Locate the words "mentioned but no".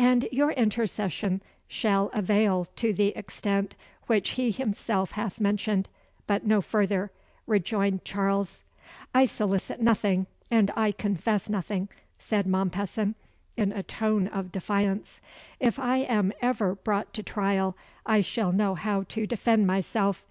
5.40-6.60